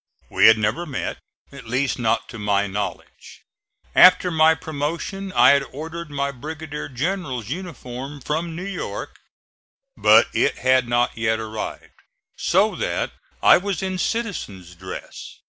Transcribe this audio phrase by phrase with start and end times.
[0.31, 1.19] We had never met,
[1.51, 3.43] at least not to my knowledge.
[3.95, 9.19] After my promotion I had ordered my brigadier general's uniform from New York,
[9.95, 12.01] but it had not yet arrived,
[12.35, 13.11] so that
[13.43, 15.37] I was in citizen's dress.